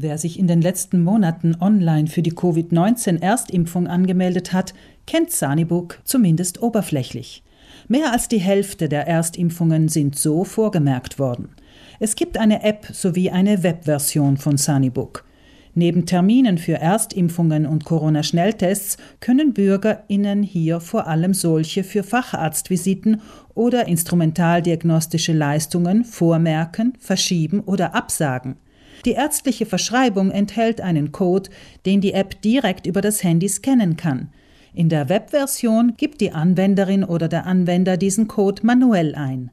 Wer 0.00 0.16
sich 0.16 0.38
in 0.38 0.46
den 0.46 0.62
letzten 0.62 1.02
Monaten 1.02 1.56
online 1.60 2.06
für 2.06 2.22
die 2.22 2.30
Covid-19-Erstimpfung 2.30 3.88
angemeldet 3.88 4.52
hat, 4.52 4.72
kennt 5.08 5.32
Sanibuk 5.32 5.98
zumindest 6.04 6.62
oberflächlich. 6.62 7.42
Mehr 7.88 8.12
als 8.12 8.28
die 8.28 8.38
Hälfte 8.38 8.88
der 8.88 9.08
Erstimpfungen 9.08 9.88
sind 9.88 10.16
so 10.16 10.44
vorgemerkt 10.44 11.18
worden. 11.18 11.48
Es 11.98 12.14
gibt 12.14 12.38
eine 12.38 12.62
App 12.62 12.86
sowie 12.92 13.30
eine 13.30 13.64
Webversion 13.64 14.36
von 14.36 14.56
Sanibuk. 14.56 15.24
Neben 15.74 16.06
Terminen 16.06 16.58
für 16.58 16.74
Erstimpfungen 16.74 17.66
und 17.66 17.84
Corona-Schnelltests 17.84 18.98
können 19.18 19.52
BürgerInnen 19.52 20.44
hier 20.44 20.78
vor 20.78 21.08
allem 21.08 21.34
solche 21.34 21.82
für 21.82 22.04
Facharztvisiten 22.04 23.20
oder 23.52 23.88
instrumentaldiagnostische 23.88 25.32
Leistungen 25.32 26.04
vormerken, 26.04 26.92
verschieben 27.00 27.62
oder 27.62 27.96
absagen. 27.96 28.54
Die 29.04 29.12
ärztliche 29.12 29.66
Verschreibung 29.66 30.30
enthält 30.30 30.80
einen 30.80 31.12
Code, 31.12 31.50
den 31.86 32.00
die 32.00 32.12
App 32.12 32.40
direkt 32.42 32.86
über 32.86 33.00
das 33.00 33.22
Handy 33.22 33.48
scannen 33.48 33.96
kann. 33.96 34.30
In 34.74 34.88
der 34.88 35.08
Webversion 35.08 35.94
gibt 35.96 36.20
die 36.20 36.32
Anwenderin 36.32 37.04
oder 37.04 37.28
der 37.28 37.46
Anwender 37.46 37.96
diesen 37.96 38.28
Code 38.28 38.64
manuell 38.64 39.14
ein. 39.14 39.50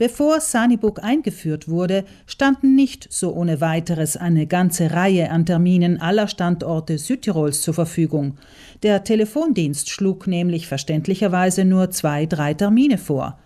Bevor 0.00 0.40
Sanibook 0.40 1.04
eingeführt 1.04 1.68
wurde, 1.68 2.04
standen 2.24 2.74
nicht 2.74 3.06
so 3.12 3.34
ohne 3.34 3.60
weiteres 3.60 4.16
eine 4.16 4.46
ganze 4.46 4.92
Reihe 4.92 5.30
an 5.30 5.44
Terminen 5.44 6.00
aller 6.00 6.26
Standorte 6.26 6.96
Südtirols 6.96 7.60
zur 7.60 7.74
Verfügung. 7.74 8.38
Der 8.82 9.04
Telefondienst 9.04 9.90
schlug 9.90 10.26
nämlich 10.26 10.68
verständlicherweise 10.68 11.66
nur 11.66 11.90
zwei, 11.90 12.24
drei 12.24 12.54
Termine 12.54 12.96
vor. 12.96 13.38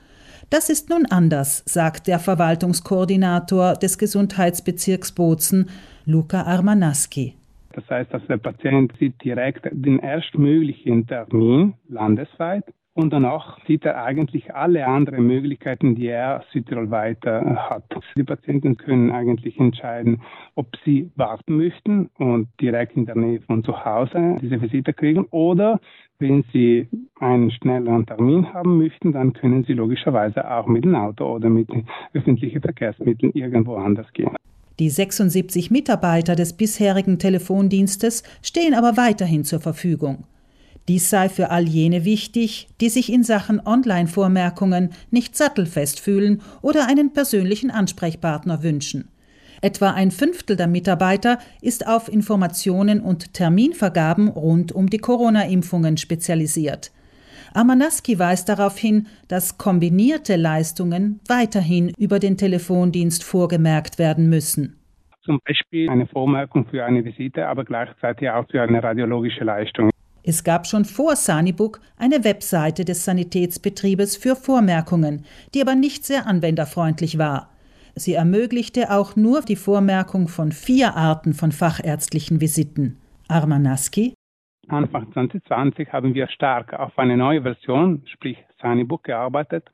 Das 0.50 0.68
ist 0.68 0.90
nun 0.90 1.06
anders, 1.06 1.62
sagt 1.66 2.06
der 2.06 2.18
Verwaltungskoordinator 2.18 3.74
des 3.74 3.98
Gesundheitsbezirks 3.98 5.12
Bozen, 5.12 5.70
Luca 6.06 6.42
Armanaski. 6.42 7.34
Das 7.72 7.88
heißt, 7.90 8.12
dass 8.12 8.24
der 8.28 8.36
Patient 8.36 8.92
sieht 8.98 9.22
direkt 9.24 9.66
den 9.72 9.98
erstmöglichen 9.98 11.06
Termin 11.06 11.74
landesweit 11.88 12.64
und 12.94 13.12
danach 13.12 13.58
sieht 13.66 13.84
er 13.84 14.02
eigentlich 14.02 14.54
alle 14.54 14.86
anderen 14.86 15.26
Möglichkeiten, 15.26 15.94
die 15.96 16.06
er 16.06 16.44
südtirolweit 16.52 17.24
hat. 17.26 17.84
Die 18.16 18.22
Patienten 18.22 18.76
können 18.76 19.10
eigentlich 19.10 19.58
entscheiden, 19.58 20.22
ob 20.54 20.68
sie 20.84 21.10
warten 21.16 21.56
möchten 21.56 22.10
und 22.18 22.48
direkt 22.60 22.96
in 22.96 23.06
der 23.06 23.16
Nähe 23.16 23.40
von 23.40 23.64
zu 23.64 23.84
Hause 23.84 24.38
diese 24.40 24.60
Visite 24.62 24.92
kriegen 24.92 25.26
oder 25.30 25.80
wenn 26.20 26.44
Sie 26.52 26.88
einen 27.18 27.50
schnelleren 27.50 28.06
Termin 28.06 28.54
haben 28.54 28.78
möchten, 28.78 29.12
dann 29.12 29.32
können 29.32 29.64
Sie 29.64 29.72
logischerweise 29.72 30.48
auch 30.48 30.66
mit 30.66 30.84
dem 30.84 30.94
Auto 30.94 31.24
oder 31.26 31.50
mit 31.50 31.68
öffentlichen 32.12 32.62
Verkehrsmitteln 32.62 33.32
irgendwo 33.34 33.74
anders 33.74 34.06
gehen. 34.12 34.30
Die 34.78 34.90
76 34.90 35.70
Mitarbeiter 35.70 36.34
des 36.34 36.56
bisherigen 36.56 37.18
Telefondienstes 37.18 38.22
stehen 38.42 38.74
aber 38.74 38.96
weiterhin 38.96 39.44
zur 39.44 39.60
Verfügung. 39.60 40.24
Dies 40.88 41.08
sei 41.08 41.28
für 41.28 41.50
all 41.50 41.66
jene 41.66 42.04
wichtig, 42.04 42.68
die 42.80 42.90
sich 42.90 43.10
in 43.12 43.22
Sachen 43.22 43.60
Online-Vormerkungen 43.64 44.90
nicht 45.10 45.36
sattelfest 45.36 45.98
fühlen 45.98 46.42
oder 46.60 46.86
einen 46.86 47.12
persönlichen 47.12 47.70
Ansprechpartner 47.70 48.62
wünschen. 48.62 49.08
Etwa 49.62 49.92
ein 49.92 50.10
Fünftel 50.10 50.56
der 50.56 50.66
Mitarbeiter 50.66 51.38
ist 51.62 51.86
auf 51.86 52.12
Informationen 52.12 53.00
und 53.00 53.32
Terminvergaben 53.32 54.28
rund 54.28 54.72
um 54.72 54.90
die 54.90 54.98
Corona-Impfungen 54.98 55.96
spezialisiert. 55.96 56.92
Amanaski 57.54 58.18
weist 58.18 58.50
darauf 58.50 58.76
hin, 58.76 59.06
dass 59.28 59.56
kombinierte 59.56 60.36
Leistungen 60.36 61.20
weiterhin 61.28 61.92
über 61.96 62.18
den 62.18 62.36
Telefondienst 62.36 63.24
vorgemerkt 63.24 63.98
werden 63.98 64.28
müssen. 64.28 64.76
Zum 65.22 65.40
Beispiel 65.46 65.88
eine 65.88 66.06
Vormerkung 66.06 66.66
für 66.66 66.84
eine 66.84 67.02
Visite, 67.02 67.46
aber 67.46 67.64
gleichzeitig 67.64 68.28
auch 68.28 68.46
für 68.50 68.60
eine 68.60 68.82
radiologische 68.82 69.44
Leistung. 69.44 69.93
Es 70.26 70.42
gab 70.42 70.66
schon 70.66 70.86
vor 70.86 71.16
Sanibuk 71.16 71.80
eine 71.98 72.24
Webseite 72.24 72.86
des 72.86 73.04
Sanitätsbetriebes 73.04 74.16
für 74.16 74.36
Vormerkungen, 74.36 75.26
die 75.52 75.60
aber 75.60 75.74
nicht 75.74 76.06
sehr 76.06 76.26
anwenderfreundlich 76.26 77.18
war. 77.18 77.50
Sie 77.94 78.14
ermöglichte 78.14 78.90
auch 78.90 79.16
nur 79.16 79.42
die 79.42 79.54
Vormerkung 79.54 80.28
von 80.28 80.50
vier 80.50 80.96
Arten 80.96 81.34
von 81.34 81.52
fachärztlichen 81.52 82.40
Visiten. 82.40 82.96
Armanaski. 83.28 84.14
Anfang 84.68 85.12
2020 85.12 85.92
haben 85.92 86.14
wir 86.14 86.28
stark 86.28 86.72
auf 86.72 86.98
eine 86.98 87.18
neue 87.18 87.42
Version, 87.42 88.02
sprich 88.06 88.38
Sanibook, 88.62 89.04
gearbeitet, 89.04 89.70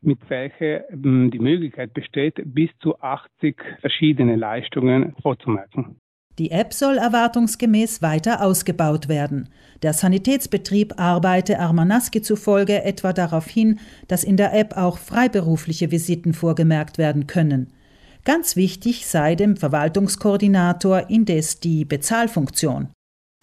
mit 0.00 0.18
welcher 0.28 0.90
ähm, 0.90 1.30
die 1.30 1.38
Möglichkeit 1.38 1.92
besteht, 1.92 2.40
bis 2.46 2.70
zu 2.80 2.98
80 2.98 3.56
verschiedene 3.80 4.36
Leistungen 4.36 5.14
vorzumerken. 5.20 6.00
Die 6.38 6.50
App 6.50 6.72
soll 6.72 6.96
erwartungsgemäß 6.96 8.00
weiter 8.00 8.42
ausgebaut 8.42 9.08
werden. 9.08 9.50
Der 9.82 9.92
Sanitätsbetrieb 9.92 10.98
arbeite 10.98 11.58
Armanaski 11.58 12.22
zufolge 12.22 12.84
etwa 12.84 13.12
darauf 13.12 13.46
hin, 13.46 13.78
dass 14.08 14.24
in 14.24 14.38
der 14.38 14.58
App 14.58 14.76
auch 14.76 14.96
freiberufliche 14.96 15.90
Visiten 15.90 16.32
vorgemerkt 16.32 16.96
werden 16.96 17.26
können. 17.26 17.72
Ganz 18.24 18.56
wichtig 18.56 19.06
sei 19.06 19.34
dem 19.34 19.56
Verwaltungskoordinator 19.56 21.10
indes 21.10 21.60
die 21.60 21.84
Bezahlfunktion. 21.84 22.88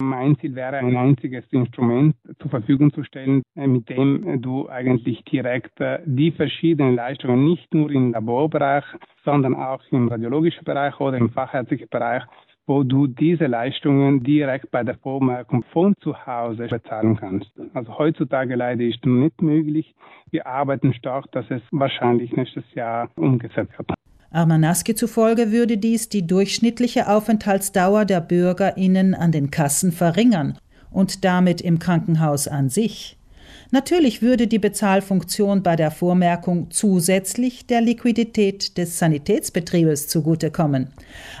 Mein 0.02 0.36
Ziel 0.38 0.54
wäre, 0.54 0.78
ein 0.78 0.96
einziges 0.96 1.44
Instrument 1.50 2.16
zur 2.40 2.50
Verfügung 2.50 2.90
zu 2.92 3.04
stellen, 3.04 3.42
äh, 3.54 3.66
mit 3.66 3.88
dem 3.90 4.40
du 4.40 4.66
eigentlich 4.68 5.22
direkt 5.24 5.78
äh, 5.78 5.98
die 6.06 6.32
verschiedenen 6.32 6.94
Leistungen 6.94 7.44
nicht 7.44 7.72
nur 7.74 7.90
im 7.90 8.12
Laborbereich, 8.12 8.84
sondern 9.24 9.54
auch 9.54 9.82
im 9.90 10.08
radiologischen 10.08 10.64
Bereich 10.64 10.98
oder 10.98 11.18
im 11.18 11.28
fachärztlichen 11.28 11.88
Bereich 11.90 12.22
wo 12.70 12.84
du 12.84 13.08
diese 13.08 13.46
Leistungen 13.46 14.22
direkt 14.22 14.70
bei 14.70 14.84
der 14.84 14.96
Vormerkung 14.98 15.64
von 15.72 15.96
zu 16.02 16.14
Hause 16.24 16.68
bezahlen 16.68 17.16
kannst. 17.16 17.50
Also 17.74 17.98
heutzutage 17.98 18.54
leider 18.54 18.84
ist 18.84 19.04
nicht 19.04 19.42
möglich. 19.42 19.92
Wir 20.30 20.46
arbeiten 20.46 20.94
stark, 20.94 21.32
dass 21.32 21.44
es 21.50 21.62
wahrscheinlich 21.72 22.30
nächstes 22.30 22.62
Jahr 22.76 23.10
umgesetzt 23.16 23.76
wird. 23.76 23.90
Armanaski 24.30 24.94
zufolge 24.94 25.50
würde 25.50 25.78
dies 25.78 26.08
die 26.10 26.24
durchschnittliche 26.24 27.08
Aufenthaltsdauer 27.08 28.04
der 28.04 28.20
BürgerInnen 28.20 29.16
an 29.16 29.32
den 29.32 29.50
Kassen 29.50 29.90
verringern 29.90 30.56
und 30.92 31.24
damit 31.24 31.60
im 31.60 31.80
Krankenhaus 31.80 32.46
an 32.46 32.68
sich. 32.68 33.18
Natürlich 33.72 34.20
würde 34.20 34.48
die 34.48 34.58
Bezahlfunktion 34.58 35.62
bei 35.62 35.76
der 35.76 35.92
Vormerkung 35.92 36.70
zusätzlich 36.70 37.66
der 37.66 37.80
Liquidität 37.80 38.76
des 38.76 38.98
Sanitätsbetriebes 38.98 40.08
zugutekommen. 40.08 40.88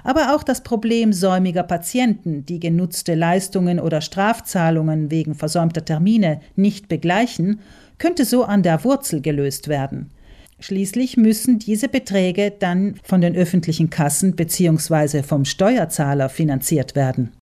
Aber 0.04 0.34
auch 0.34 0.44
das 0.44 0.62
Problem 0.62 1.12
säumiger 1.12 1.64
Patienten, 1.64 2.46
die 2.46 2.60
genutzte 2.60 3.16
Leistungen 3.16 3.80
oder 3.80 4.00
Strafzahlungen 4.00 5.10
wegen 5.10 5.34
versäumter 5.34 5.84
Termine 5.84 6.40
nicht 6.54 6.88
begleichen, 6.88 7.60
könnte 7.98 8.24
so 8.24 8.44
an 8.44 8.62
der 8.62 8.84
Wurzel 8.84 9.20
gelöst 9.20 9.66
werden. 9.66 10.10
Schließlich 10.60 11.16
müssen 11.16 11.58
diese 11.58 11.88
Beträge 11.88 12.52
dann 12.56 12.94
von 13.02 13.22
den 13.22 13.34
öffentlichen 13.34 13.90
Kassen 13.90 14.36
bzw. 14.36 15.22
vom 15.22 15.44
Steuerzahler 15.44 16.28
finanziert 16.28 16.94
werden. 16.94 17.32